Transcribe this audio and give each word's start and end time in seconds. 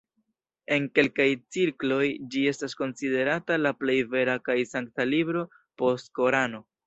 En 0.75 0.85
kelkaj 0.99 1.27
cirkloj 1.57 2.07
ĝi 2.35 2.41
estas 2.53 2.75
konsiderata 2.79 3.59
la 3.65 3.73
plej 3.83 3.99
vera 4.15 4.37
kaj 4.49 4.57
sankta 4.73 5.07
libro 5.13 5.45
post 5.83 6.11
Korano. 6.21 6.65